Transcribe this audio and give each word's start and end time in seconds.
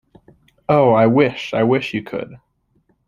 Oh, 0.67 0.93
I 0.93 1.05
wish, 1.05 1.53
I 1.53 1.61
wish 1.61 1.93
you 1.93 2.01
could! 2.01 2.33